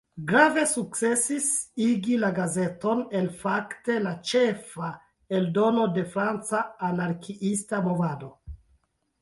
[0.29, 1.49] Grave sukcesis
[1.87, 4.89] igi la gazeton el fakte la "ĉefa"
[5.41, 8.33] eldono de franca anarkiista movado.